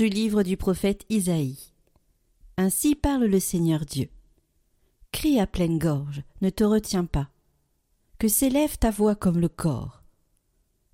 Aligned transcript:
Du 0.00 0.08
livre 0.08 0.42
du 0.42 0.56
prophète 0.56 1.04
Isaïe. 1.10 1.74
Ainsi 2.56 2.94
parle 2.94 3.26
le 3.26 3.38
Seigneur 3.38 3.84
Dieu. 3.84 4.08
Crie 5.12 5.38
à 5.38 5.46
pleine 5.46 5.78
gorge, 5.78 6.22
ne 6.40 6.48
te 6.48 6.64
retiens 6.64 7.04
pas. 7.04 7.28
Que 8.18 8.26
s'élève 8.26 8.78
ta 8.78 8.90
voix 8.90 9.14
comme 9.14 9.38
le 9.38 9.50
corps. 9.50 10.02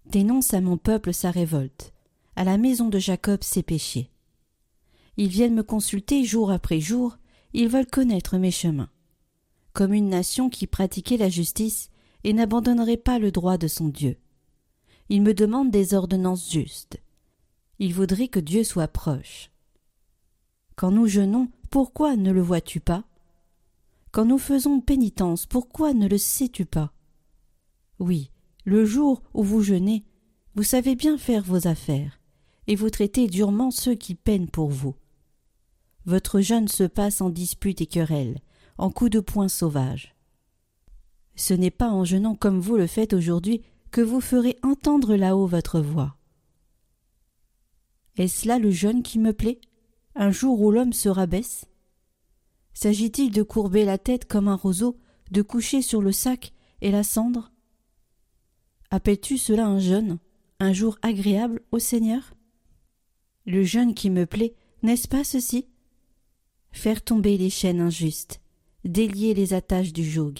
Dénonce 0.07 0.55
à 0.55 0.61
mon 0.61 0.77
peuple 0.77 1.15
sa 1.15 1.31
révolte, 1.31 1.93
à 2.35 2.43
la 2.43 2.59
maison 2.59 2.89
de 2.89 2.99
Jacob 2.99 3.45
ses 3.45 3.63
péchés. 3.63 4.11
Ils 5.17 5.29
viennent 5.29 5.55
me 5.55 5.63
consulter 5.63 6.25
jour 6.25 6.51
après 6.51 6.81
jour, 6.81 7.17
ils 7.53 7.69
veulent 7.69 7.87
connaître 7.87 8.39
mes 8.39 8.51
chemins. 8.51 8.91
Comme 9.73 9.95
une 9.95 10.09
nation 10.09 10.51
qui 10.51 10.67
pratiquait 10.67 11.17
la 11.17 11.29
justice 11.29 11.91
et 12.25 12.33
n'abandonnerait 12.33 12.97
pas 12.97 13.21
le 13.21 13.31
droit 13.31 13.57
de 13.57 13.69
son 13.69 13.87
Dieu. 13.87 14.17
Ils 15.11 15.23
me 15.23 15.33
demandent 15.33 15.71
des 15.71 15.95
ordonnances 15.95 16.51
justes. 16.51 16.99
Ils 17.79 17.95
voudraient 17.95 18.29
que 18.29 18.41
Dieu 18.41 18.65
soit 18.65 18.89
proche. 18.89 19.51
Quand 20.77 20.91
nous 20.91 21.07
jeûnons, 21.07 21.49
pourquoi 21.71 22.17
ne 22.17 22.31
le 22.31 22.41
vois-tu 22.41 22.81
pas? 22.81 23.05
Quand 24.13 24.25
nous 24.25 24.39
faisons 24.39 24.81
pénitence, 24.81 25.47
pourquoi 25.47 25.93
ne 25.93 26.09
le 26.09 26.19
sais-tu 26.19 26.65
pas? 26.65 26.93
Oui, 27.99 28.31
le 28.65 28.85
jour 28.85 29.23
où 29.35 29.43
vous 29.43 29.63
jeûnez, 29.63 30.05
vous 30.55 30.63
savez 30.63 30.97
bien 30.97 31.19
faire 31.19 31.43
vos 31.43 31.67
affaires, 31.67 32.19
et 32.67 32.77
vous 32.77 32.91
traitez 32.91 33.27
durement 33.27 33.71
ceux 33.71 33.95
qui 33.95 34.15
peinent 34.15 34.49
pour 34.49 34.71
vous. 34.71 34.95
Votre 36.07 36.41
jeûne 36.41 36.69
se 36.69 36.85
passe 36.85 37.21
en 37.21 37.31
disputes 37.31 37.81
et 37.81 37.87
querelles, 37.87 38.41
en 38.79 38.91
coups 38.91 39.11
de 39.11 39.21
poing 39.21 39.49
sauvages. 39.49 40.15
Ce 41.35 41.53
n'est 41.53 41.71
pas 41.71 41.91
en 41.91 42.05
jeûnant 42.05 42.35
comme 42.35 42.61
vous 42.61 42.77
le 42.77 42.87
faites 42.87 43.13
aujourd'hui 43.13 43.63
que 43.91 44.01
vous 44.01 44.21
ferez 44.21 44.57
entendre 44.63 45.15
là-haut 45.17 45.47
votre 45.47 45.81
voix. 45.81 46.16
Est-ce 48.17 48.49
là 48.49 48.59
le 48.59 48.71
jeûne 48.71 49.03
qui 49.03 49.19
me 49.19 49.33
plaît, 49.33 49.61
un 50.15 50.31
jour 50.31 50.61
où 50.61 50.71
l'homme 50.71 50.93
se 50.95 51.09
rabaisse? 51.09 51.67
S'agit-il 52.73 53.31
de 53.31 53.43
courber 53.43 53.85
la 53.85 53.99
tête 53.99 54.27
comme 54.27 54.49
un 54.49 54.55
roseau, 54.55 54.99
de 55.31 55.43
coucher 55.43 55.83
sur 55.83 56.01
le 56.01 56.13
sac 56.13 56.53
et 56.81 56.91
la 56.91 57.03
cendre? 57.03 57.53
Appelles-tu 58.91 59.37
cela 59.37 59.67
un 59.67 59.79
jeûne, 59.79 60.19
un 60.61 60.73
jour 60.73 60.99
agréable 61.03 61.61
au 61.73 61.79
Seigneur? 61.79 62.35
Le 63.45 63.63
jeûne 63.63 63.95
qui 63.95 64.11
me 64.11 64.27
plaît, 64.27 64.55
n'est-ce 64.83 65.09
pas 65.09 65.25
ceci? 65.25 65.67
Faire 66.73 67.03
tomber 67.03 67.37
les 67.37 67.51
chaînes 67.51 67.81
injustes, 67.81 68.41
délier 68.85 69.35
les 69.35 69.55
attaches 69.55 69.93
du 69.93 70.05
joug, 70.05 70.35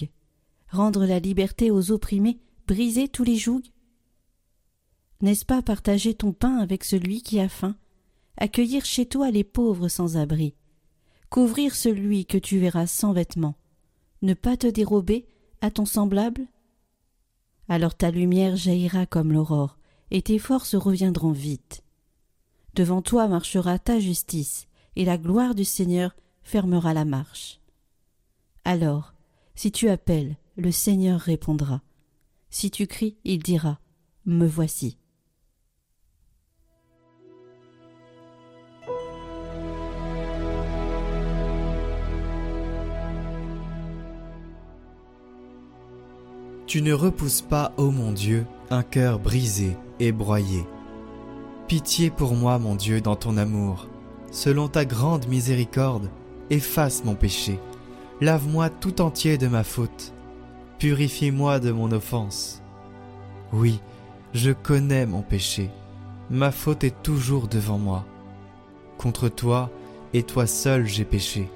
rendre 0.69 1.05
la 1.05 1.19
liberté 1.19 1.71
aux 1.71 1.91
opprimés, 1.91 2.39
briser 2.67 3.07
tous 3.07 3.23
les 3.23 3.37
jougs? 3.37 3.67
N'est-ce 5.21 5.45
pas 5.45 5.61
partager 5.61 6.13
ton 6.13 6.31
pain 6.31 6.57
avec 6.57 6.83
celui 6.83 7.21
qui 7.21 7.39
a 7.39 7.49
faim, 7.49 7.75
accueillir 8.37 8.85
chez 8.85 9.05
toi 9.07 9.31
les 9.31 9.43
pauvres 9.43 9.87
sans 9.87 10.15
abri, 10.15 10.53
couvrir 11.29 11.75
celui 11.75 12.25
que 12.25 12.37
tu 12.37 12.59
verras 12.59 12.85
sans 12.85 13.13
vêtements, 13.13 13.55
ne 14.21 14.33
pas 14.33 14.57
te 14.57 14.67
dérober 14.67 15.27
à 15.61 15.71
ton 15.71 15.85
semblable? 15.85 16.47
Alors 17.67 17.95
ta 17.95 18.11
lumière 18.11 18.55
jaillira 18.55 19.05
comme 19.05 19.33
l'aurore, 19.33 19.77
et 20.11 20.21
tes 20.21 20.39
forces 20.39 20.75
reviendront 20.75 21.31
vite. 21.31 21.83
Devant 22.75 23.01
toi 23.01 23.27
marchera 23.27 23.79
ta 23.79 23.99
justice, 23.99 24.67
et 24.95 25.03
la 25.03 25.17
gloire 25.17 25.55
du 25.55 25.65
Seigneur 25.65 26.15
fermera 26.43 26.93
la 26.93 27.05
marche. 27.05 27.59
Alors, 28.65 29.13
si 29.55 29.71
tu 29.71 29.89
appelles, 29.89 30.37
le 30.55 30.71
Seigneur 30.71 31.19
répondra. 31.19 31.81
Si 32.49 32.71
tu 32.71 32.87
cries, 32.87 33.17
il 33.23 33.41
dira 33.41 33.79
Me 34.25 34.45
voici. 34.45 34.97
Tu 46.67 46.81
ne 46.81 46.93
repousses 46.93 47.41
pas, 47.41 47.73
ô 47.77 47.91
mon 47.91 48.11
Dieu, 48.11 48.45
un 48.69 48.83
cœur 48.83 49.19
brisé 49.19 49.75
et 49.99 50.11
broyé. 50.11 50.65
Pitié 51.67 52.09
pour 52.09 52.35
moi, 52.35 52.59
mon 52.59 52.75
Dieu, 52.75 53.01
dans 53.01 53.15
ton 53.15 53.37
amour. 53.37 53.87
Selon 54.31 54.67
ta 54.67 54.85
grande 54.85 55.27
miséricorde, 55.27 56.09
efface 56.49 57.03
mon 57.03 57.15
péché. 57.15 57.59
Lave-moi 58.21 58.69
tout 58.69 59.01
entier 59.01 59.37
de 59.37 59.47
ma 59.47 59.63
faute 59.63 60.13
purifie-moi 60.79 61.59
de 61.59 61.71
mon 61.71 61.91
offense. 61.91 62.61
Oui, 63.51 63.79
je 64.33 64.51
connais 64.51 65.05
mon 65.05 65.21
péché, 65.21 65.69
ma 66.29 66.51
faute 66.51 66.83
est 66.83 67.01
toujours 67.01 67.47
devant 67.47 67.77
moi. 67.77 68.05
Contre 68.97 69.29
toi 69.29 69.69
et 70.13 70.23
toi 70.23 70.47
seul 70.47 70.85
j'ai 70.85 71.05
péché. 71.05 71.49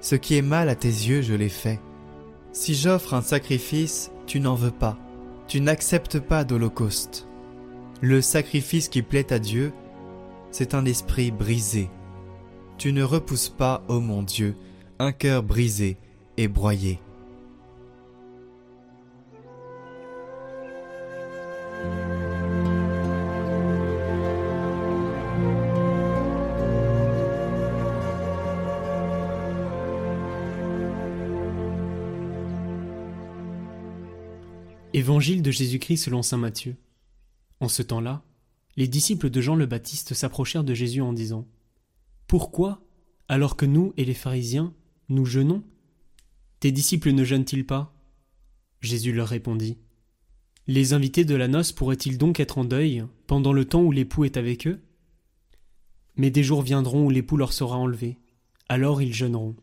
Ce 0.00 0.14
qui 0.14 0.36
est 0.36 0.42
mal 0.42 0.68
à 0.68 0.74
tes 0.74 0.88
yeux, 0.88 1.22
je 1.22 1.34
l'ai 1.34 1.48
fait. 1.48 1.80
Si 2.52 2.74
j'offre 2.74 3.14
un 3.14 3.22
sacrifice, 3.22 4.10
tu 4.26 4.40
n'en 4.40 4.54
veux 4.54 4.70
pas, 4.70 4.96
tu 5.46 5.60
n'acceptes 5.60 6.18
pas 6.18 6.44
d'holocauste. 6.44 7.28
Le 8.00 8.20
sacrifice 8.20 8.88
qui 8.88 9.02
plaît 9.02 9.32
à 9.32 9.38
Dieu, 9.38 9.72
c'est 10.50 10.74
un 10.74 10.84
esprit 10.84 11.30
brisé. 11.30 11.90
Tu 12.78 12.92
ne 12.92 13.02
repousses 13.02 13.48
pas, 13.48 13.82
ô 13.88 14.00
mon 14.00 14.22
Dieu, 14.22 14.56
un 14.98 15.12
cœur 15.12 15.42
brisé 15.42 15.98
et 16.36 16.48
broyé. 16.48 17.00
Évangile 34.98 35.42
de 35.42 35.52
Jésus-Christ 35.52 35.98
selon 35.98 36.22
saint 36.22 36.38
Matthieu. 36.38 36.74
En 37.60 37.68
ce 37.68 37.82
temps-là, 37.82 38.24
les 38.76 38.88
disciples 38.88 39.30
de 39.30 39.40
Jean 39.40 39.54
le 39.54 39.66
Baptiste 39.66 40.12
s'approchèrent 40.12 40.64
de 40.64 40.74
Jésus 40.74 41.02
en 41.02 41.12
disant 41.12 41.46
Pourquoi, 42.26 42.82
alors 43.28 43.56
que 43.56 43.64
nous 43.64 43.92
et 43.96 44.04
les 44.04 44.12
pharisiens, 44.12 44.74
nous 45.08 45.24
jeûnons, 45.24 45.62
tes 46.58 46.72
disciples 46.72 47.12
ne 47.12 47.22
jeûnent-ils 47.22 47.64
pas? 47.64 47.94
Jésus 48.80 49.12
leur 49.12 49.28
répondit 49.28 49.78
Les 50.66 50.94
invités 50.94 51.24
de 51.24 51.36
la 51.36 51.46
noce 51.46 51.70
pourraient-ils 51.70 52.18
donc 52.18 52.40
être 52.40 52.58
en 52.58 52.64
deuil 52.64 53.04
pendant 53.28 53.52
le 53.52 53.66
temps 53.66 53.84
où 53.84 53.92
l'époux 53.92 54.24
est 54.24 54.36
avec 54.36 54.66
eux? 54.66 54.80
Mais 56.16 56.32
des 56.32 56.42
jours 56.42 56.62
viendront 56.62 57.06
où 57.06 57.10
l'époux 57.10 57.36
leur 57.36 57.52
sera 57.52 57.76
enlevé, 57.76 58.18
alors 58.68 59.00
ils 59.00 59.14
jeûneront. 59.14 59.54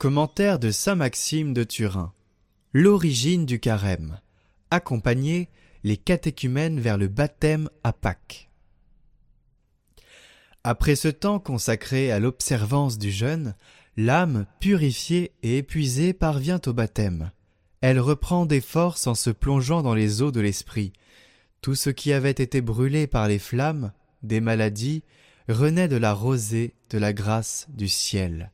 Commentaire 0.00 0.58
de 0.58 0.70
saint 0.70 0.94
Maxime 0.94 1.52
de 1.52 1.62
Turin. 1.62 2.14
L'origine 2.72 3.44
du 3.44 3.60
carême. 3.60 4.18
Accompagner 4.70 5.50
les 5.84 5.98
catéchumènes 5.98 6.80
vers 6.80 6.96
le 6.96 7.06
baptême 7.06 7.68
à 7.84 7.92
Pâques. 7.92 8.48
Après 10.64 10.96
ce 10.96 11.08
temps 11.08 11.38
consacré 11.38 12.10
à 12.10 12.18
l'observance 12.18 12.96
du 12.96 13.10
jeûne, 13.10 13.54
l'âme 13.98 14.46
purifiée 14.58 15.32
et 15.42 15.58
épuisée 15.58 16.14
parvient 16.14 16.62
au 16.66 16.72
baptême. 16.72 17.30
Elle 17.82 18.00
reprend 18.00 18.46
des 18.46 18.62
forces 18.62 19.06
en 19.06 19.14
se 19.14 19.28
plongeant 19.28 19.82
dans 19.82 19.94
les 19.94 20.22
eaux 20.22 20.32
de 20.32 20.40
l'esprit. 20.40 20.94
Tout 21.60 21.74
ce 21.74 21.90
qui 21.90 22.14
avait 22.14 22.30
été 22.30 22.62
brûlé 22.62 23.06
par 23.06 23.28
les 23.28 23.38
flammes, 23.38 23.92
des 24.22 24.40
maladies, 24.40 25.02
renaît 25.46 25.88
de 25.88 25.96
la 25.96 26.14
rosée 26.14 26.72
de 26.88 26.96
la 26.96 27.12
grâce 27.12 27.66
du 27.68 27.88
ciel 27.88 28.50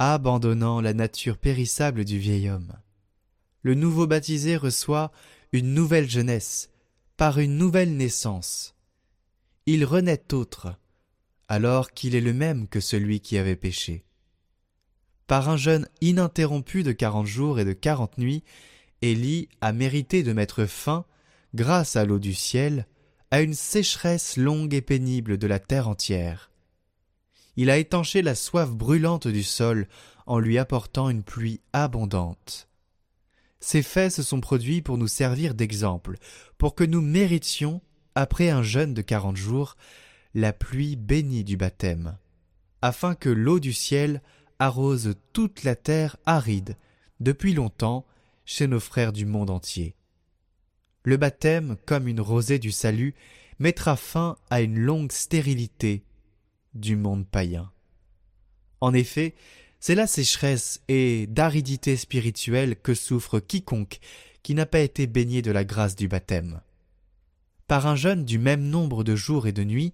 abandonnant 0.00 0.80
la 0.80 0.94
nature 0.94 1.36
périssable 1.36 2.06
du 2.06 2.18
vieil 2.18 2.48
homme. 2.48 2.72
Le 3.60 3.74
nouveau 3.74 4.06
baptisé 4.06 4.56
reçoit 4.56 5.12
une 5.52 5.74
nouvelle 5.74 6.08
jeunesse, 6.08 6.70
par 7.18 7.38
une 7.38 7.58
nouvelle 7.58 7.94
naissance. 7.98 8.74
Il 9.66 9.84
renaît 9.84 10.32
autre, 10.32 10.74
alors 11.48 11.92
qu'il 11.92 12.14
est 12.14 12.22
le 12.22 12.32
même 12.32 12.66
que 12.66 12.80
celui 12.80 13.20
qui 13.20 13.36
avait 13.36 13.56
péché. 13.56 14.06
Par 15.26 15.50
un 15.50 15.58
jeûne 15.58 15.86
ininterrompu 16.00 16.82
de 16.82 16.92
quarante 16.92 17.26
jours 17.26 17.60
et 17.60 17.66
de 17.66 17.74
quarante 17.74 18.16
nuits, 18.16 18.42
Élie 19.02 19.50
a 19.60 19.72
mérité 19.74 20.22
de 20.22 20.32
mettre 20.32 20.64
fin, 20.64 21.04
grâce 21.54 21.96
à 21.96 22.06
l'eau 22.06 22.18
du 22.18 22.32
ciel, 22.32 22.86
à 23.30 23.42
une 23.42 23.54
sécheresse 23.54 24.38
longue 24.38 24.72
et 24.72 24.80
pénible 24.80 25.36
de 25.36 25.46
la 25.46 25.58
terre 25.58 25.88
entière 25.88 26.49
il 27.60 27.68
a 27.68 27.76
étanché 27.76 28.22
la 28.22 28.34
soif 28.34 28.70
brûlante 28.70 29.28
du 29.28 29.42
sol 29.42 29.86
en 30.24 30.38
lui 30.38 30.56
apportant 30.56 31.10
une 31.10 31.22
pluie 31.22 31.60
abondante. 31.74 32.70
Ces 33.60 33.82
faits 33.82 34.12
se 34.12 34.22
sont 34.22 34.40
produits 34.40 34.80
pour 34.80 34.96
nous 34.96 35.08
servir 35.08 35.54
d'exemple, 35.54 36.16
pour 36.56 36.74
que 36.74 36.84
nous 36.84 37.02
méritions, 37.02 37.82
après 38.14 38.48
un 38.48 38.62
jeûne 38.62 38.94
de 38.94 39.02
quarante 39.02 39.36
jours, 39.36 39.76
la 40.32 40.54
pluie 40.54 40.96
bénit 40.96 41.44
du 41.44 41.58
baptême, 41.58 42.16
afin 42.80 43.14
que 43.14 43.28
l'eau 43.28 43.60
du 43.60 43.74
ciel 43.74 44.22
arrose 44.58 45.16
toute 45.34 45.62
la 45.62 45.76
terre 45.76 46.16
aride, 46.24 46.78
depuis 47.20 47.52
longtemps, 47.52 48.06
chez 48.46 48.68
nos 48.68 48.80
frères 48.80 49.12
du 49.12 49.26
monde 49.26 49.50
entier. 49.50 49.94
Le 51.04 51.18
baptême, 51.18 51.76
comme 51.84 52.08
une 52.08 52.22
rosée 52.22 52.58
du 52.58 52.72
salut, 52.72 53.14
mettra 53.58 53.96
fin 53.96 54.36
à 54.48 54.62
une 54.62 54.78
longue 54.78 55.12
stérilité 55.12 56.04
du 56.74 56.96
monde 56.96 57.26
païen. 57.26 57.70
En 58.80 58.94
effet, 58.94 59.34
c'est 59.80 59.94
la 59.94 60.06
sécheresse 60.06 60.82
et 60.88 61.26
d'aridité 61.26 61.96
spirituelle 61.96 62.76
que 62.76 62.94
souffre 62.94 63.40
quiconque 63.40 63.98
qui 64.42 64.54
n'a 64.54 64.66
pas 64.66 64.80
été 64.80 65.06
baigné 65.06 65.42
de 65.42 65.50
la 65.50 65.64
grâce 65.64 65.96
du 65.96 66.08
baptême. 66.08 66.60
Par 67.66 67.86
un 67.86 67.96
jeûne 67.96 68.24
du 68.24 68.38
même 68.38 68.62
nombre 68.62 69.04
de 69.04 69.14
jours 69.14 69.46
et 69.46 69.52
de 69.52 69.64
nuits, 69.64 69.92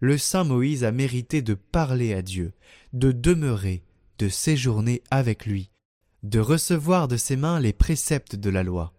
le 0.00 0.18
saint 0.18 0.44
Moïse 0.44 0.84
a 0.84 0.92
mérité 0.92 1.42
de 1.42 1.54
parler 1.54 2.12
à 2.12 2.22
Dieu, 2.22 2.52
de 2.92 3.12
demeurer, 3.12 3.82
de 4.18 4.28
séjourner 4.28 5.02
avec 5.10 5.46
lui, 5.46 5.70
de 6.22 6.38
recevoir 6.38 7.08
de 7.08 7.16
ses 7.16 7.36
mains 7.36 7.60
les 7.60 7.72
préceptes 7.72 8.36
de 8.36 8.50
la 8.50 8.62
loi. 8.62 8.92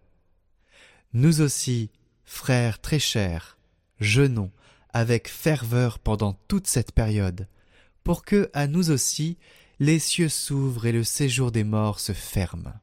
Nous 1.14 1.42
aussi, 1.42 1.92
frères 2.24 2.80
très 2.80 3.00
chers, 3.00 3.58
jeûnons 4.00 4.52
avec 4.96 5.28
ferveur 5.28 6.00
pendant 6.00 6.40
toute 6.48 6.68
cette 6.68 6.94
période, 6.94 7.50
pour 8.06 8.24
que, 8.24 8.50
à 8.54 8.66
nous 8.66 8.92
aussi, 8.92 9.38
les 9.82 10.00
cieux 10.00 10.30
s'ouvrent 10.30 10.86
et 10.86 10.94
le 10.94 11.04
séjour 11.04 11.52
des 11.52 11.66
morts 11.66 12.00
se 12.00 12.14
ferme. 12.14 12.74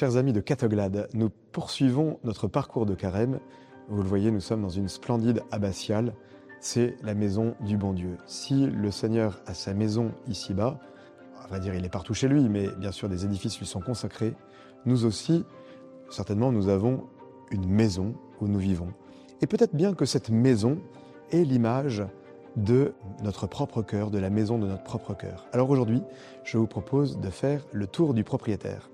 Chers 0.00 0.16
amis 0.16 0.32
de 0.32 0.40
Catoglade, 0.40 1.10
nous 1.12 1.28
poursuivons 1.28 2.20
notre 2.24 2.48
parcours 2.48 2.86
de 2.86 2.94
carême. 2.94 3.38
Vous 3.90 4.02
le 4.02 4.08
voyez, 4.08 4.30
nous 4.30 4.40
sommes 4.40 4.62
dans 4.62 4.70
une 4.70 4.88
splendide 4.88 5.42
abbatiale. 5.50 6.14
C'est 6.58 6.96
la 7.02 7.12
maison 7.12 7.54
du 7.60 7.76
bon 7.76 7.92
Dieu. 7.92 8.16
Si 8.24 8.64
le 8.64 8.90
Seigneur 8.90 9.42
a 9.44 9.52
sa 9.52 9.74
maison 9.74 10.12
ici-bas, 10.26 10.80
on 11.44 11.52
va 11.52 11.58
dire 11.58 11.74
il 11.74 11.84
est 11.84 11.90
partout 11.90 12.14
chez 12.14 12.28
lui, 12.28 12.48
mais 12.48 12.68
bien 12.78 12.92
sûr 12.92 13.10
des 13.10 13.26
édifices 13.26 13.58
lui 13.58 13.66
sont 13.66 13.82
consacrés, 13.82 14.32
nous 14.86 15.04
aussi, 15.04 15.44
certainement, 16.08 16.50
nous 16.50 16.70
avons 16.70 17.04
une 17.50 17.68
maison 17.68 18.14
où 18.40 18.48
nous 18.48 18.58
vivons. 18.58 18.94
Et 19.42 19.46
peut-être 19.46 19.76
bien 19.76 19.92
que 19.92 20.06
cette 20.06 20.30
maison 20.30 20.78
est 21.30 21.44
l'image 21.44 22.02
de 22.56 22.94
notre 23.22 23.46
propre 23.46 23.82
cœur, 23.82 24.10
de 24.10 24.18
la 24.18 24.30
maison 24.30 24.58
de 24.58 24.66
notre 24.66 24.82
propre 24.84 25.12
cœur. 25.12 25.44
Alors 25.52 25.68
aujourd'hui, 25.68 26.00
je 26.42 26.56
vous 26.56 26.66
propose 26.66 27.20
de 27.20 27.28
faire 27.28 27.66
le 27.72 27.86
tour 27.86 28.14
du 28.14 28.24
propriétaire. 28.24 28.88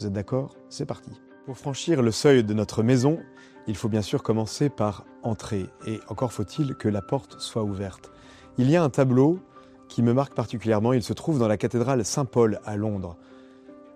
Vous 0.00 0.06
êtes 0.06 0.14
d'accord? 0.14 0.56
C'est 0.70 0.86
parti. 0.86 1.10
Pour 1.44 1.58
franchir 1.58 2.00
le 2.00 2.10
seuil 2.10 2.42
de 2.42 2.54
notre 2.54 2.82
maison, 2.82 3.18
il 3.66 3.76
faut 3.76 3.90
bien 3.90 4.00
sûr 4.00 4.22
commencer 4.22 4.70
par 4.70 5.04
entrer. 5.22 5.66
Et 5.86 6.00
encore 6.08 6.32
faut-il 6.32 6.74
que 6.74 6.88
la 6.88 7.02
porte 7.02 7.38
soit 7.38 7.64
ouverte. 7.64 8.10
Il 8.56 8.70
y 8.70 8.76
a 8.76 8.82
un 8.82 8.88
tableau 8.88 9.40
qui 9.88 10.02
me 10.02 10.14
marque 10.14 10.34
particulièrement. 10.34 10.94
Il 10.94 11.02
se 11.02 11.12
trouve 11.12 11.38
dans 11.38 11.48
la 11.48 11.58
cathédrale 11.58 12.02
Saint-Paul 12.02 12.60
à 12.64 12.78
Londres. 12.78 13.18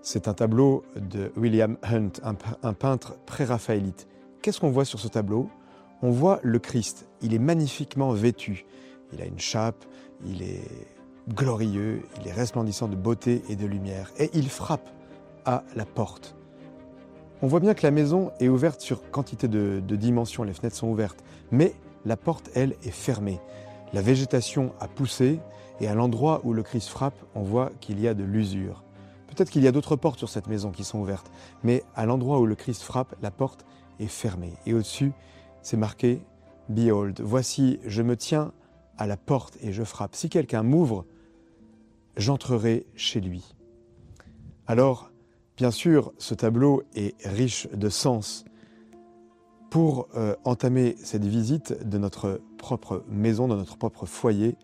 C'est 0.03 0.29
un 0.29 0.35
tableau 0.35 0.85
de 0.95 1.33
William 1.39 1.79
Hunt, 1.83 2.13
un, 2.23 2.75
peintre 2.75 3.17
pré-raphaélite. 3.25 4.07
Qu'est-ce 4.43 4.61
qu'on 4.61 4.71
voit 4.71 4.85
sur 4.85 5.01
ce 5.01 5.09
tableau? 5.09 5.49
On 6.03 6.11
voit 6.11 6.39
le 6.43 6.59
Christ. 6.59 7.09
Il 7.23 7.33
est 7.33 7.39
magnifiquement 7.39 8.13
vêtu. 8.13 8.67
Il 9.15 9.23
a 9.23 9.25
une 9.25 9.41
chape, 9.41 9.87
il 10.27 10.43
est 10.43 10.69
glorieux, 11.35 12.03
il 12.21 12.29
est 12.29 12.33
resplendissant 12.33 12.89
de 12.89 12.97
beauté 12.97 13.43
et 13.49 13.57
de 13.57 13.65
lumière. 13.65 14.13
Et 14.19 14.29
il 14.35 14.51
frappe 14.51 14.91
à 15.45 15.65
la 15.75 15.85
porte. 15.85 16.37
On 17.43 17.47
voit 17.47 17.61
bien 17.61 17.75
que 17.75 17.83
la 17.83 17.91
maison 17.91 18.33
est 18.41 18.49
ouverte 18.49 18.81
sur 18.81 19.11
quantité 19.11 19.49
de, 19.49 19.81
dimensions, 19.97 20.45
les 20.45 20.55
fenêtres 20.55 20.77
sont 20.77 20.89
ouvertes, 20.89 21.23
mais 21.51 21.75
la 22.05 22.17
porte, 22.17 22.51
elle, 22.55 22.75
est 22.83 22.91
fermée. 22.91 23.41
La 23.93 24.03
végétation 24.03 24.73
a 24.81 24.89
poussé 24.89 25.41
et 25.81 25.89
à 25.89 25.95
l'endroit 25.95 26.41
où 26.45 26.53
le 26.53 26.63
Christ 26.63 26.89
frappe, 26.89 27.17
on 27.35 27.43
voit 27.43 27.71
qu'il 27.81 28.01
y 28.01 28.09
a 28.09 28.15
de 28.15 28.25
l'usure. 28.25 28.83
Peut-être 29.27 29.51
qu'il 29.51 29.63
y 29.63 29.69
a 29.69 29.73
d'autres 29.73 29.97
portes 29.97 30.19
sur 30.19 30.29
cette 30.29 30.47
maison 30.47 30.71
qui 30.71 30.85
sont 30.85 31.01
ouvertes, 31.01 31.31
mais 31.63 31.83
à 31.95 32.07
l'endroit 32.07 32.39
où 32.39 32.47
le 32.47 32.55
Christ 32.55 32.83
frappe, 32.83 33.15
la 33.21 33.31
porte 33.31 33.67
est 34.01 34.07
fermée. 34.07 34.55
Et 34.65 34.75
au-dessus, 34.75 35.13
c'est 35.63 35.77
marqué 35.77 36.23
Behold, 36.69 37.21
voici, 37.21 37.79
je 37.85 38.03
me 38.03 38.17
tiens 38.17 38.53
à 38.97 39.07
la 39.07 39.17
porte 39.17 39.59
et 39.61 39.73
je 39.73 39.83
frappe. 39.83 40.15
Si 40.15 40.29
quelqu'un 40.29 40.63
m'ouvre, 40.63 41.05
j'entrerai 42.17 42.87
chez 42.95 43.21
lui. 43.21 43.55
Alors, 44.67 45.11
Bien 45.57 45.71
sûr, 45.71 46.13
ce 46.19 46.35
tableau 46.35 46.83
est 46.97 47.15
riche 47.25 47.69
de 47.73 47.89
sens. 47.89 48.45
Pour 49.71 50.09
euh, 50.17 50.35
entamer 50.45 50.97
cette 50.99 51.25
visite 51.25 51.89
de 51.89 51.97
notre 51.97 52.41
propre 52.59 53.05
maison, 53.09 53.47
de 53.47 53.55
notre 53.55 53.77
propre 53.77 54.05
foyer, 54.05 54.57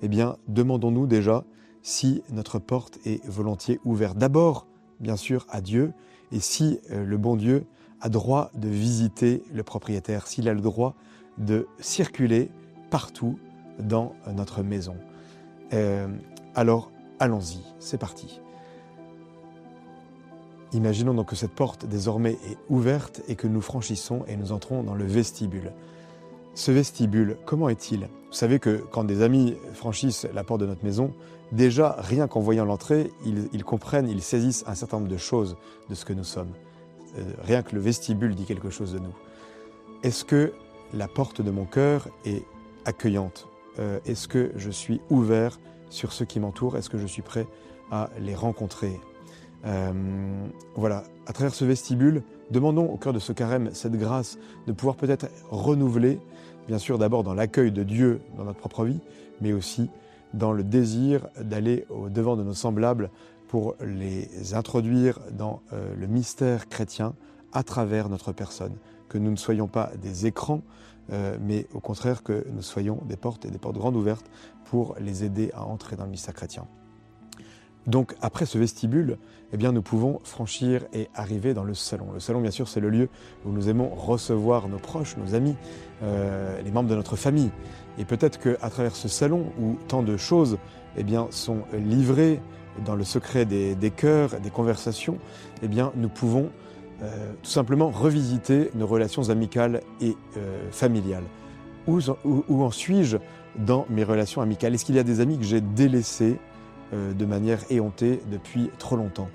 eh 0.00 0.08
bien, 0.08 0.38
demandons-nous 0.48 1.06
déjà 1.06 1.44
si 1.82 2.22
notre 2.30 2.58
porte 2.58 2.98
est 3.04 3.22
volontiers 3.26 3.78
ouverte. 3.84 4.16
D'abord, 4.16 4.66
bien 5.00 5.16
sûr, 5.16 5.46
à 5.50 5.60
Dieu, 5.60 5.92
et 6.32 6.40
si 6.40 6.80
euh, 6.90 7.04
le 7.04 7.18
bon 7.18 7.36
Dieu 7.36 7.66
a 8.00 8.08
droit 8.08 8.50
de 8.54 8.68
visiter 8.68 9.42
le 9.52 9.62
propriétaire, 9.62 10.26
s'il 10.26 10.48
a 10.48 10.54
le 10.54 10.62
droit 10.62 10.94
de 11.36 11.66
circuler 11.78 12.50
partout 12.90 13.38
dans 13.78 14.14
notre 14.34 14.62
maison. 14.62 14.96
Euh, 15.74 16.08
alors, 16.54 16.90
allons-y, 17.20 17.62
c'est 17.80 17.98
parti. 17.98 18.40
Imaginons 20.72 21.14
donc 21.14 21.30
que 21.30 21.36
cette 21.36 21.52
porte 21.52 21.86
désormais 21.86 22.32
est 22.32 22.58
ouverte 22.68 23.22
et 23.28 23.36
que 23.36 23.46
nous 23.46 23.62
franchissons 23.62 24.24
et 24.28 24.36
nous 24.36 24.52
entrons 24.52 24.82
dans 24.82 24.94
le 24.94 25.04
vestibule. 25.04 25.72
Ce 26.54 26.70
vestibule, 26.70 27.36
comment 27.46 27.68
est-il? 27.68 28.00
Vous 28.00 28.32
savez 28.32 28.58
que 28.58 28.84
quand 28.90 29.04
des 29.04 29.22
amis 29.22 29.54
franchissent 29.72 30.26
la 30.34 30.44
porte 30.44 30.60
de 30.60 30.66
notre 30.66 30.84
maison, 30.84 31.12
déjà, 31.52 31.96
rien 32.00 32.26
qu'en 32.26 32.40
voyant 32.40 32.64
l'entrée, 32.64 33.10
ils, 33.24 33.64
comprennent, 33.64 34.08
ils 34.08 34.22
saisissent 34.22 34.64
un 34.66 34.74
certain 34.74 34.98
nombre 34.98 35.08
de 35.08 35.16
choses 35.16 35.56
de 35.88 35.94
ce 35.94 36.04
que 36.04 36.12
nous 36.12 36.24
sommes. 36.24 36.52
Euh, 37.16 37.22
rien 37.42 37.62
que 37.62 37.74
le 37.74 37.80
vestibule 37.80 38.34
dit 38.34 38.44
quelque 38.44 38.70
chose 38.70 38.92
de 38.92 38.98
nous. 38.98 39.14
Est-ce 40.02 40.24
que 40.24 40.52
la 40.92 41.08
porte 41.08 41.40
de 41.40 41.50
mon 41.50 41.64
cœur 41.64 42.08
est 42.26 42.42
accueillante? 42.84 43.48
Euh, 43.78 44.00
Est-ce 44.04 44.28
que 44.28 44.52
je 44.56 44.70
suis 44.70 45.00
ouvert 45.08 45.58
sur 45.88 46.12
ceux 46.12 46.26
qui 46.26 46.40
m'entourent 46.40 46.76
Est-ce 46.76 46.90
que 46.90 46.98
je 46.98 47.06
suis 47.06 47.22
prêt 47.22 47.46
à 47.90 48.10
les 48.20 48.34
rencontrer, 48.34 49.00
euh, 49.66 50.48
voilà, 50.76 51.04
à 51.26 51.32
travers 51.32 51.54
ce 51.54 51.64
vestibule, 51.64 52.22
demandons 52.50 52.86
au 52.86 52.96
cœur 52.96 53.12
de 53.12 53.18
ce 53.18 53.32
carême 53.32 53.70
cette 53.72 53.96
grâce 53.96 54.38
de 54.66 54.72
pouvoir 54.72 54.96
peut-être 54.96 55.26
renouveler, 55.50 56.20
bien 56.68 56.78
sûr 56.78 56.98
d'abord 56.98 57.24
dans 57.24 57.34
l'accueil 57.34 57.72
de 57.72 57.82
Dieu 57.82 58.20
dans 58.36 58.44
notre 58.44 58.58
propre 58.58 58.84
vie, 58.84 59.00
mais 59.40 59.52
aussi 59.52 59.90
dans 60.34 60.52
le 60.52 60.62
désir 60.62 61.26
d'aller 61.40 61.86
au 61.88 62.08
devant 62.08 62.36
de 62.36 62.42
nos 62.42 62.54
semblables 62.54 63.10
pour 63.48 63.74
les 63.80 64.54
introduire 64.54 65.18
dans 65.32 65.62
euh, 65.72 65.94
le 65.96 66.06
mystère 66.06 66.68
chrétien 66.68 67.14
à 67.52 67.62
travers 67.62 68.08
notre 68.08 68.32
personne. 68.32 68.74
Que 69.08 69.16
nous 69.16 69.30
ne 69.30 69.36
soyons 69.36 69.68
pas 69.68 69.90
des 70.02 70.26
écrans, 70.26 70.60
euh, 71.10 71.38
mais 71.40 71.66
au 71.72 71.80
contraire 71.80 72.22
que 72.22 72.46
nous 72.52 72.60
soyons 72.60 73.00
des 73.08 73.16
portes 73.16 73.46
et 73.46 73.50
des 73.50 73.58
portes 73.58 73.78
grandes 73.78 73.96
ouvertes 73.96 74.30
pour 74.66 74.94
les 75.00 75.24
aider 75.24 75.50
à 75.54 75.64
entrer 75.64 75.96
dans 75.96 76.04
le 76.04 76.10
mystère 76.10 76.34
chrétien. 76.34 76.66
Donc 77.88 78.14
après 78.20 78.44
ce 78.44 78.58
vestibule, 78.58 79.16
eh 79.52 79.56
bien, 79.56 79.72
nous 79.72 79.80
pouvons 79.80 80.20
franchir 80.22 80.82
et 80.92 81.08
arriver 81.14 81.54
dans 81.54 81.64
le 81.64 81.72
salon. 81.72 82.12
Le 82.12 82.20
salon, 82.20 82.42
bien 82.42 82.50
sûr, 82.50 82.68
c'est 82.68 82.80
le 82.80 82.90
lieu 82.90 83.08
où 83.46 83.50
nous 83.50 83.70
aimons 83.70 83.88
recevoir 83.88 84.68
nos 84.68 84.76
proches, 84.76 85.16
nos 85.16 85.34
amis, 85.34 85.56
euh, 86.02 86.60
les 86.60 86.70
membres 86.70 86.90
de 86.90 86.94
notre 86.94 87.16
famille. 87.16 87.50
Et 87.98 88.04
peut-être 88.04 88.38
qu'à 88.38 88.68
travers 88.68 88.94
ce 88.94 89.08
salon 89.08 89.46
où 89.58 89.78
tant 89.88 90.02
de 90.02 90.18
choses 90.18 90.58
eh 90.98 91.04
sont 91.30 91.62
livrées 91.72 92.40
dans 92.84 92.94
le 92.94 93.04
secret 93.04 93.46
des, 93.46 93.92
cœurs, 93.96 94.38
des 94.38 94.50
conversations, 94.50 95.16
eh 95.62 95.68
bien, 95.68 95.90
nous 95.96 96.10
pouvons 96.10 96.50
euh, 97.02 97.32
tout 97.42 97.50
simplement 97.50 97.88
revisiter 97.88 98.70
nos 98.74 98.86
relations 98.86 99.30
amicales 99.30 99.80
et 100.02 100.14
euh, 100.36 100.70
familiales. 100.70 101.24
Où, 101.86 102.62
en 102.62 102.70
suis-je 102.70 103.16
dans 103.56 103.86
mes 103.88 104.04
relations 104.04 104.42
amicales? 104.42 104.74
Est-ce 104.74 104.84
qu'il 104.84 104.96
y 104.96 104.98
a 104.98 105.04
des 105.04 105.20
amis 105.20 105.38
que 105.38 105.44
j'ai 105.44 105.62
délaissés 105.62 106.38
de 106.92 107.24
manière 107.26 107.60
éhontée 107.70 108.20
depuis 108.30 108.70
trop 108.78 108.96
longtemps. 108.96 109.28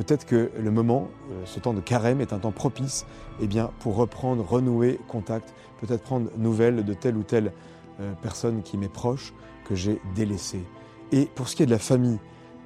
Peut-être 0.00 0.24
que 0.24 0.50
le 0.58 0.70
moment, 0.70 1.10
euh, 1.30 1.42
ce 1.44 1.60
temps 1.60 1.74
de 1.74 1.80
carême, 1.82 2.22
est 2.22 2.32
un 2.32 2.38
temps 2.38 2.52
propice 2.52 3.04
eh 3.38 3.46
bien, 3.46 3.70
pour 3.80 3.96
reprendre, 3.96 4.42
renouer 4.42 4.98
contact, 5.08 5.52
peut-être 5.78 6.02
prendre 6.02 6.30
nouvelles 6.38 6.86
de 6.86 6.94
telle 6.94 7.18
ou 7.18 7.22
telle 7.22 7.52
euh, 8.00 8.14
personne 8.22 8.62
qui 8.62 8.78
m'est 8.78 8.88
proche, 8.88 9.34
que 9.66 9.74
j'ai 9.74 10.00
délaissée. 10.14 10.64
Et 11.12 11.26
pour 11.26 11.48
ce 11.48 11.56
qui 11.56 11.64
est 11.64 11.66
de 11.66 11.70
la 11.70 11.78
famille, 11.78 12.18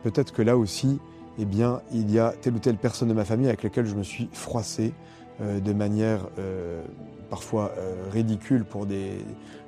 peut-être 0.04 0.32
que 0.32 0.42
là 0.42 0.56
aussi, 0.56 1.00
eh 1.40 1.44
bien, 1.44 1.80
il 1.92 2.08
y 2.12 2.20
a 2.20 2.32
telle 2.40 2.54
ou 2.54 2.60
telle 2.60 2.76
personne 2.76 3.08
de 3.08 3.14
ma 3.14 3.24
famille 3.24 3.48
avec 3.48 3.64
laquelle 3.64 3.86
je 3.86 3.96
me 3.96 4.04
suis 4.04 4.28
froissé 4.32 4.92
euh, 4.92 4.92
de 5.40 5.72
manière 5.72 6.28
euh, 6.38 6.82
parfois 7.30 7.72
euh, 7.76 8.08
ridicule 8.10 8.64
pour 8.64 8.86
des, 8.86 9.18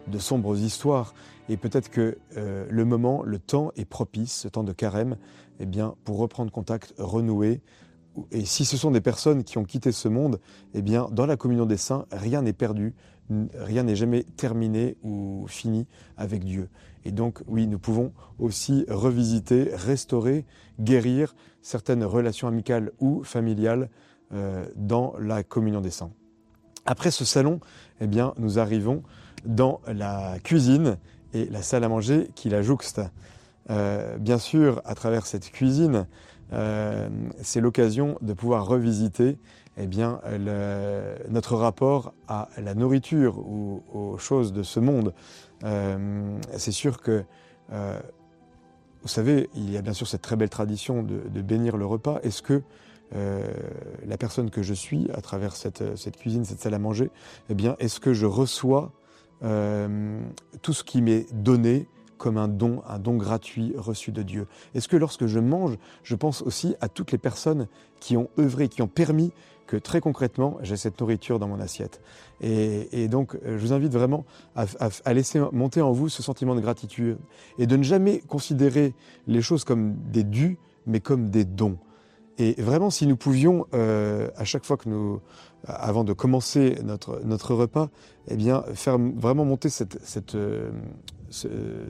de 0.06 0.18
sombres 0.18 0.56
histoires. 0.56 1.14
Et 1.48 1.56
peut-être 1.56 1.90
que 1.90 2.18
le 2.34 2.84
moment, 2.84 3.22
le 3.22 3.38
temps 3.38 3.70
est 3.76 3.84
propice, 3.84 4.32
ce 4.32 4.48
temps 4.48 4.64
de 4.64 4.72
carême, 4.72 5.16
eh 5.60 5.66
bien, 5.66 5.94
pour 6.04 6.18
reprendre 6.18 6.50
contact, 6.50 6.92
renouer. 6.98 7.60
Et 8.32 8.44
si 8.44 8.64
ce 8.64 8.76
sont 8.76 8.90
des 8.90 9.00
personnes 9.00 9.44
qui 9.44 9.56
ont 9.56 9.64
quitté 9.64 9.92
ce 9.92 10.08
monde, 10.08 10.40
eh 10.74 10.82
bien, 10.82 11.08
dans 11.12 11.24
la 11.24 11.36
communion 11.36 11.64
des 11.64 11.76
saints, 11.76 12.06
rien 12.10 12.42
n'est 12.42 12.52
perdu, 12.52 12.94
rien 13.54 13.84
n'est 13.84 13.94
jamais 13.94 14.24
terminé 14.36 14.96
ou 15.04 15.46
fini 15.46 15.86
avec 16.16 16.42
Dieu. 16.42 16.68
Et 17.04 17.12
donc, 17.12 17.40
oui, 17.46 17.68
nous 17.68 17.78
pouvons 17.78 18.12
aussi 18.40 18.84
revisiter, 18.88 19.70
restaurer, 19.72 20.44
guérir 20.80 21.36
certaines 21.62 22.04
relations 22.04 22.48
amicales 22.48 22.90
ou 22.98 23.22
familiales 23.22 23.82
euh, 23.82 24.06
dans 24.74 25.14
la 25.18 25.42
communion 25.42 25.80
des 25.80 25.90
saints. 25.90 26.10
Après 26.84 27.10
ce 27.10 27.24
salon, 27.24 27.60
eh 28.00 28.06
bien, 28.06 28.32
nous 28.38 28.58
arrivons 28.58 29.02
dans 29.44 29.80
la 29.86 30.38
cuisine 30.42 30.98
et 31.34 31.46
la 31.46 31.62
salle 31.62 31.84
à 31.84 31.88
manger 31.88 32.30
qui 32.34 32.48
la 32.48 32.62
jouxte. 32.62 33.00
Euh, 33.70 34.16
bien 34.18 34.38
sûr, 34.38 34.80
à 34.84 34.94
travers 34.94 35.26
cette 35.26 35.50
cuisine, 35.50 36.06
euh, 36.52 37.08
c'est 37.42 37.60
l'occasion 37.60 38.18
de 38.22 38.32
pouvoir 38.32 38.66
revisiter 38.66 39.38
eh 39.76 39.86
bien, 39.86 40.20
notre 41.28 41.54
rapport 41.54 42.14
à 42.28 42.48
la 42.56 42.74
nourriture 42.74 43.38
ou 43.38 43.82
aux 43.92 44.16
choses 44.16 44.54
de 44.54 44.62
ce 44.62 44.80
monde. 44.80 45.12
Euh, 45.64 46.38
c'est 46.56 46.72
sûr 46.72 47.02
que, 47.02 47.24
vous 47.68 49.08
savez, 49.08 49.50
il 49.54 49.70
y 49.70 49.76
a 49.76 49.82
bien 49.82 49.92
sûr 49.92 50.08
cette 50.08 50.22
très 50.22 50.36
belle 50.36 50.48
tradition 50.48 51.02
de, 51.02 51.42
bénir 51.42 51.76
le 51.76 51.84
repas. 51.84 52.20
Est-ce 52.22 52.40
que 52.40 52.62
la 53.12 54.18
personne 54.18 54.50
que 54.50 54.62
je 54.62 54.74
suis, 54.74 55.08
à 55.14 55.20
travers 55.20 55.56
cette, 55.56 55.96
cette, 55.96 56.16
cuisine, 56.16 56.44
cette 56.44 56.60
salle 56.60 56.74
à 56.74 56.78
manger, 56.78 57.10
eh 57.48 57.54
bien, 57.54 57.76
est-ce 57.78 58.00
que 58.00 58.12
je 58.12 58.26
reçois 58.26 58.92
tout 59.40 60.72
ce 60.72 60.84
qui 60.84 61.02
m'est 61.02 61.26
donné 61.32 61.88
comme 62.18 62.38
un 62.38 62.48
don, 62.48 62.82
un 62.88 62.98
don 62.98 63.16
gratuit 63.16 63.74
reçu 63.76 64.12
de 64.12 64.22
Dieu? 64.22 64.46
Est-ce 64.74 64.88
que 64.88 64.96
lorsque 64.96 65.26
je 65.26 65.38
mange, 65.38 65.76
je 66.02 66.14
pense 66.14 66.42
aussi 66.42 66.74
à 66.80 66.88
toutes 66.88 67.12
les 67.12 67.18
personnes 67.18 67.68
qui 68.00 68.16
ont 68.16 68.28
œuvré, 68.38 68.68
qui 68.68 68.82
ont 68.82 68.88
permis 68.88 69.32
que 69.66 69.76
très 69.76 70.00
concrètement, 70.00 70.58
j'ai 70.62 70.76
cette 70.76 71.00
nourriture 71.00 71.38
dans 71.38 71.48
mon 71.48 71.60
assiette? 71.60 72.00
Et, 72.40 73.08
donc, 73.08 73.36
je 73.44 73.56
vous 73.56 73.72
invite 73.72 73.92
vraiment 73.92 74.24
à, 74.54 75.14
laisser 75.14 75.40
monter 75.52 75.80
en 75.80 75.92
vous 75.92 76.08
ce 76.08 76.22
sentiment 76.22 76.54
de 76.54 76.60
gratitude 76.60 77.18
et 77.58 77.66
de 77.66 77.76
ne 77.76 77.82
jamais 77.82 78.20
considérer 78.20 78.94
les 79.26 79.42
choses 79.42 79.64
comme 79.64 79.94
des 80.10 80.24
dus, 80.24 80.58
mais 80.86 81.00
comme 81.00 81.30
des 81.30 81.44
dons. 81.44 81.78
Et 82.38 82.60
vraiment, 82.60 82.90
si 82.90 83.06
nous 83.06 83.16
pouvions, 83.16 83.66
euh, 83.72 84.28
à 84.36 84.44
chaque 84.44 84.64
fois 84.64 84.76
que 84.76 84.88
nous, 84.88 85.20
avant 85.66 86.04
de 86.04 86.12
commencer 86.12 86.76
notre, 86.84 87.54
repas, 87.54 87.88
eh 88.28 88.36
faire 88.74 88.98
vraiment 88.98 89.44
monter 89.44 89.68
euh, 90.34 90.70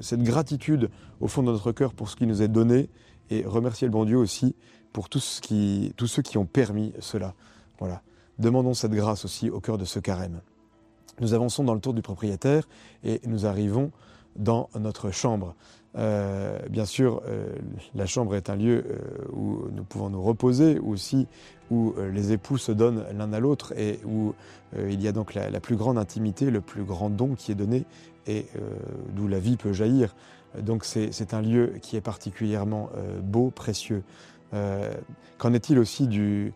cette 0.01 0.23
gratitude 0.23 0.91
au 1.21 1.29
fond 1.29 1.43
de 1.43 1.51
notre 1.51 1.73
cœur 1.73 1.95
pour 1.95 2.09
ce 2.09 2.17
qui 2.17 2.27
nous 2.27 2.43
est 2.43 2.49
donné 2.49 2.89
et 3.31 3.45
remercier 3.45 3.89
le 3.89 3.93
bon 3.93 4.05
Dieu 4.05 4.17
aussi 4.17 4.55
pour 4.93 5.09
tous 5.09 5.21
ceux 5.21 6.23
qui 6.23 6.39
ont 6.39 6.47
permis 6.47 6.93
cela. 7.01 7.35
Voilà. 7.79 8.03
Demandons 8.39 8.75
cette 8.75 8.93
grâce 8.93 9.25
aussi 9.25 9.51
au 9.51 9.61
cœur 9.61 9.79
de 9.79 9.85
ce 9.85 9.99
carême. 9.99 10.41
Nous 11.21 11.35
avançons 11.35 11.65
dans 11.65 11.75
le 11.75 11.81
tour 11.81 11.95
du 11.95 12.03
propriétaire 12.03 12.69
et 13.03 13.21
nous 13.27 13.47
arrivons 13.47 13.91
dans 14.37 14.69
notre 14.79 15.11
chambre. 15.11 15.55
Euh, 15.99 16.59
bien 16.69 16.85
sûr, 16.85 17.23
euh, 17.27 17.47
la 17.95 18.07
chambre 18.07 18.35
est 18.35 18.51
un 18.51 18.57
lieu 18.57 18.85
euh, 18.87 18.99
où 19.33 19.69
nous 19.73 19.85
pouvons 19.85 20.11
nous 20.11 20.23
reposer, 20.23 20.79
aussi 20.79 21.27
où 21.71 21.95
les 22.13 22.31
époux 22.31 22.59
se 22.59 22.71
donnent 22.71 23.05
l'un 23.13 23.33
à 23.33 23.41
l'autre 23.41 23.73
et 23.77 23.99
où 24.05 24.35
il 24.79 25.03
y 25.03 25.09
a 25.09 25.13
donc 25.13 25.35
la, 25.35 25.59
plus 25.59 25.75
grande 25.75 25.99
intimité, 25.99 26.49
le 26.53 26.61
plus 26.61 26.85
grand 26.85 27.11
don 27.11 27.35
qui 27.35 27.51
est 27.51 27.57
donné 27.57 27.87
et 28.29 28.47
d'où 29.17 29.27
la 29.27 29.41
vie 29.41 29.57
peut 29.57 29.73
jaillir. 29.73 30.15
Donc 30.61 30.85
c'est 30.85 31.35
un 31.35 31.43
lieu 31.43 31.73
qui 31.83 31.97
est 31.97 32.01
particulièrement 32.01 32.91
beau, 33.21 33.51
précieux. 33.51 34.05
Qu'en 34.53 35.53
est-il 35.55 35.81
aussi 35.81 36.07
du, 36.07 36.53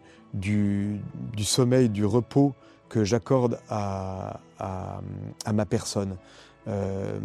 sommeil, 1.40 1.88
du 1.88 2.04
repos 2.04 2.54
que 2.88 3.02
j'accorde 3.02 3.58
à, 3.68 4.38
ma 5.52 5.66
personne? 5.66 6.14
Euh, 6.68 7.18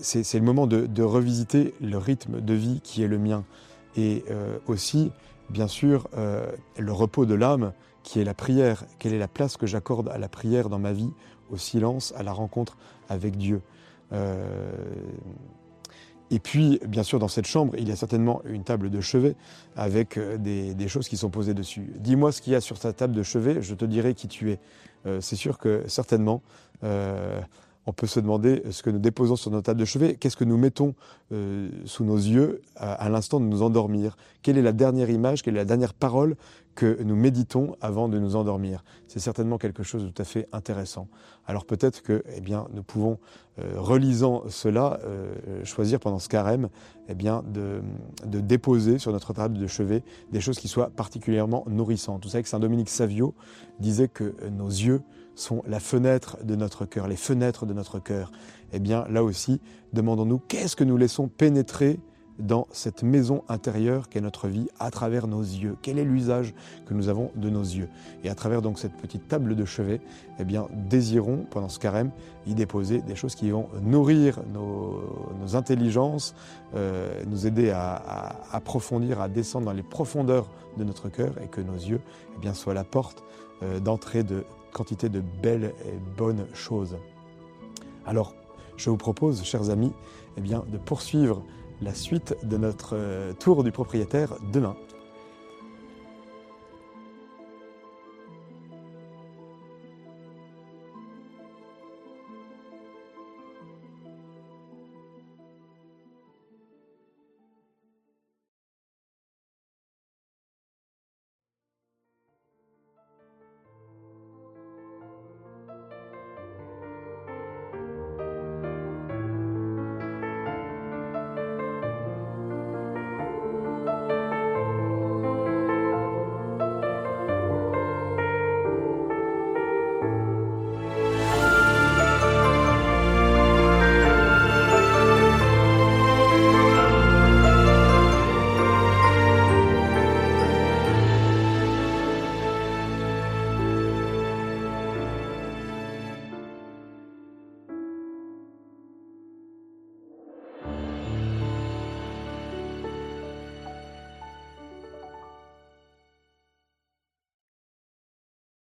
c'est 0.00 0.34
le 0.34 0.44
moment 0.44 0.66
de, 0.66 1.02
revisiter 1.02 1.74
le 1.80 1.98
rythme 1.98 2.40
de 2.40 2.54
vie 2.54 2.80
qui 2.82 3.02
est 3.02 3.08
le 3.08 3.18
mien. 3.18 3.44
Et 3.96 4.24
euh, 4.30 4.58
aussi, 4.66 5.12
bien 5.48 5.68
sûr, 5.68 6.08
euh, 6.16 6.50
le 6.78 6.92
repos 6.92 7.26
de 7.26 7.34
l'âme 7.34 7.72
qui 8.02 8.20
est 8.20 8.24
la 8.24 8.34
prière. 8.34 8.84
Quelle 8.98 9.12
est 9.12 9.18
la 9.18 9.28
place 9.28 9.56
que 9.56 9.66
j'accorde 9.66 10.08
à 10.08 10.18
la 10.18 10.28
prière 10.28 10.68
dans 10.68 10.78
ma 10.78 10.92
vie, 10.92 11.10
au 11.50 11.56
silence, 11.56 12.14
à 12.16 12.22
la 12.22 12.32
rencontre 12.32 12.76
avec 13.08 13.36
Dieu? 13.36 13.60
Et 16.32 16.38
puis, 16.38 16.80
bien 16.86 17.04
sûr, 17.04 17.20
dans 17.20 17.28
cette 17.28 17.46
chambre, 17.46 17.74
il 17.78 17.88
y 17.88 17.92
a 17.92 17.96
certainement 17.96 18.40
une 18.44 18.64
table 18.64 18.90
de 18.90 19.00
chevet 19.00 19.36
avec 19.76 20.18
des, 20.18 20.88
choses 20.88 21.08
qui 21.08 21.16
sont 21.16 21.30
posées 21.30 21.54
dessus. 21.54 21.92
Dis-moi 21.96 22.32
ce 22.32 22.42
qu'il 22.42 22.52
y 22.52 22.56
a 22.56 22.60
sur 22.60 22.78
ta 22.78 22.92
table 22.92 23.14
de 23.14 23.22
chevet, 23.22 23.62
je 23.62 23.74
te 23.74 23.84
dirai 23.84 24.14
qui 24.14 24.26
tu 24.26 24.50
es. 24.50 24.58
c'est 25.20 25.36
sûr 25.36 25.58
que 25.58 25.84
certainement, 25.86 26.42
on 27.90 27.92
peut 27.92 28.06
se 28.06 28.20
demander 28.20 28.62
ce 28.70 28.84
que 28.84 28.90
nous 28.90 29.00
déposons 29.00 29.34
sur 29.34 29.50
notre 29.50 29.64
table 29.64 29.80
de 29.80 29.84
chevet, 29.84 30.14
qu'est-ce 30.14 30.36
que 30.36 30.44
nous 30.44 30.56
mettons 30.56 30.94
euh, 31.32 31.68
sous 31.86 32.04
nos 32.04 32.16
yeux 32.16 32.62
à, 32.76 33.08
l'instant 33.08 33.40
de 33.40 33.46
nous 33.46 33.62
endormir, 33.62 34.16
quelle 34.42 34.56
est 34.58 34.62
la 34.62 34.70
dernière 34.70 35.10
image, 35.10 35.42
quelle 35.42 35.56
est 35.56 35.58
la 35.58 35.64
dernière 35.64 35.92
parole 35.92 36.36
que 36.76 37.02
nous 37.02 37.16
méditons 37.16 37.74
avant 37.80 38.08
de 38.08 38.20
nous 38.20 38.36
endormir? 38.36 38.84
C'est 39.08 39.18
certainement 39.18 39.58
quelque 39.58 39.82
chose 39.82 40.04
de 40.04 40.08
tout 40.08 40.22
à 40.22 40.24
fait 40.24 40.46
intéressant. 40.52 41.08
Alors 41.48 41.64
peut-être 41.64 42.04
que 42.04 42.22
eh 42.36 42.40
nous 42.72 42.84
pouvons, 42.84 43.18
euh, 43.58 43.72
relisant 43.74 44.44
cela, 44.48 45.00
euh, 45.04 45.34
choisir 45.64 45.98
pendant 45.98 46.20
ce 46.20 46.28
carême 46.28 46.68
eh 47.08 47.14
de, 47.16 47.82
de, 48.24 48.40
déposer 48.40 49.00
sur 49.00 49.10
notre 49.10 49.32
table 49.32 49.58
de 49.58 49.66
chevet 49.66 50.04
des 50.30 50.40
choses 50.40 50.60
qui 50.60 50.68
soient 50.68 50.90
particulièrement 50.90 51.64
nourrissantes. 51.66 52.22
Vous 52.22 52.30
savez 52.30 52.44
que 52.44 52.48
Saint 52.48 52.60
Dominique 52.60 52.88
Savio 52.88 53.34
disait 53.80 54.06
que 54.06 54.36
nos 54.48 54.68
yeux 54.68 55.02
sont 55.34 55.62
la 55.66 55.80
fenêtre 55.80 56.38
de 56.44 56.54
notre 56.54 56.84
cœur, 56.84 57.08
les 57.08 57.16
fenêtres 57.16 57.66
de 57.66 57.72
notre 57.72 57.98
cœur. 57.98 58.30
Eh 58.72 58.78
bien, 58.78 59.04
là 59.08 59.24
aussi, 59.24 59.60
demandons-nous 59.92 60.38
qu'est-ce 60.38 60.76
que 60.76 60.84
nous 60.84 60.96
laissons 60.96 61.28
pénétrer 61.28 61.98
dans 62.40 62.66
cette 62.72 63.02
maison 63.02 63.44
intérieure 63.48 64.08
qu'est 64.08 64.20
notre 64.20 64.48
vie 64.48 64.68
à 64.78 64.90
travers 64.90 65.26
nos 65.26 65.42
yeux? 65.42 65.76
Quel 65.82 65.98
est 65.98 66.04
l'usage 66.04 66.54
que 66.86 66.94
nous 66.94 67.08
avons 67.08 67.30
de 67.36 67.50
nos 67.50 67.62
yeux? 67.62 67.88
Et 68.24 68.30
à 68.30 68.34
travers 68.34 68.62
donc 68.62 68.78
cette 68.78 68.94
petite 68.94 69.28
table 69.28 69.54
de 69.54 69.64
chevet, 69.64 70.00
eh 70.38 70.44
bien, 70.44 70.66
désirons 70.88 71.46
pendant 71.50 71.68
ce 71.68 71.78
carême 71.78 72.10
y 72.46 72.54
déposer 72.54 73.02
des 73.02 73.14
choses 73.14 73.34
qui 73.34 73.50
vont 73.50 73.68
nourrir 73.82 74.40
nos, 74.52 75.54
intelligences, 75.54 76.34
euh, 76.74 77.22
nous 77.26 77.46
aider 77.46 77.70
à, 77.70 78.36
approfondir, 78.52 79.20
à 79.20 79.28
descendre 79.28 79.66
dans 79.66 79.72
les 79.72 79.82
profondeurs 79.82 80.48
de 80.78 80.84
notre 80.84 81.08
cœur 81.08 81.34
et 81.42 81.48
que 81.48 81.60
nos 81.60 81.74
yeux 81.74 82.00
eh 82.36 82.40
bien, 82.40 82.54
soient 82.54 82.74
la 82.74 82.84
porte 82.84 83.22
euh, 83.62 83.80
d'entrée 83.80 84.22
de 84.22 84.44
quantité 84.72 85.08
de 85.08 85.20
belles 85.42 85.74
et 85.86 85.98
bonnes 86.16 86.46
choses. 86.54 86.96
Alors, 88.06 88.34
je 88.76 88.90
vous 88.90 88.96
propose, 88.96 89.44
chers 89.44 89.70
amis, 89.70 89.92
eh 90.36 90.40
de 90.40 90.78
poursuivre 90.78 91.42
la 91.82 91.94
suite 91.94 92.36
de 92.42 92.56
notre 92.56 92.94
euh, 92.94 93.32
tour 93.32 93.64
du 93.64 93.72
propriétaire 93.72 94.34
demain. 94.52 94.76